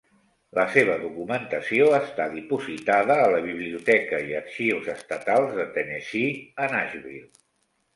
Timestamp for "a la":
3.27-3.45